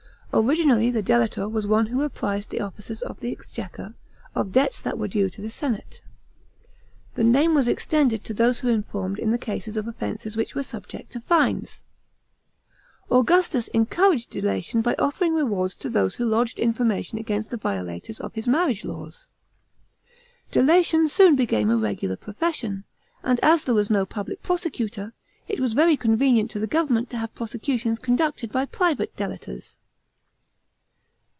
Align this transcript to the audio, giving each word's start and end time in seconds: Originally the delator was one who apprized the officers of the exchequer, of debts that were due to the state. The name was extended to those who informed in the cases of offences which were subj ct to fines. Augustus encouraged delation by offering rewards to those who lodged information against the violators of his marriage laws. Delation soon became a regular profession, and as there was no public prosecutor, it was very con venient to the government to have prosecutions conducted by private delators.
Originally 0.33 0.89
the 0.89 1.03
delator 1.03 1.51
was 1.51 1.67
one 1.67 1.87
who 1.87 2.03
apprized 2.03 2.51
the 2.51 2.61
officers 2.61 3.01
of 3.01 3.19
the 3.19 3.33
exchequer, 3.33 3.93
of 4.33 4.53
debts 4.53 4.81
that 4.81 4.97
were 4.97 5.09
due 5.09 5.29
to 5.29 5.41
the 5.41 5.49
state. 5.49 6.01
The 7.15 7.23
name 7.25 7.53
was 7.53 7.67
extended 7.67 8.23
to 8.23 8.33
those 8.33 8.61
who 8.61 8.69
informed 8.69 9.19
in 9.19 9.31
the 9.31 9.37
cases 9.37 9.75
of 9.75 9.89
offences 9.89 10.37
which 10.37 10.55
were 10.55 10.61
subj 10.61 10.87
ct 10.87 11.09
to 11.11 11.19
fines. 11.19 11.83
Augustus 13.11 13.67
encouraged 13.73 14.29
delation 14.31 14.81
by 14.81 14.95
offering 14.97 15.33
rewards 15.33 15.75
to 15.75 15.89
those 15.89 16.15
who 16.15 16.23
lodged 16.23 16.59
information 16.59 17.17
against 17.17 17.49
the 17.49 17.57
violators 17.57 18.21
of 18.21 18.33
his 18.33 18.47
marriage 18.47 18.85
laws. 18.85 19.27
Delation 20.49 21.09
soon 21.09 21.35
became 21.35 21.69
a 21.69 21.75
regular 21.75 22.15
profession, 22.15 22.85
and 23.21 23.37
as 23.43 23.65
there 23.65 23.75
was 23.75 23.89
no 23.89 24.05
public 24.05 24.41
prosecutor, 24.41 25.11
it 25.49 25.59
was 25.59 25.73
very 25.73 25.97
con 25.97 26.17
venient 26.17 26.49
to 26.51 26.59
the 26.59 26.67
government 26.67 27.09
to 27.09 27.17
have 27.17 27.35
prosecutions 27.35 27.99
conducted 27.99 28.49
by 28.49 28.63
private 28.65 29.13
delators. 29.17 29.75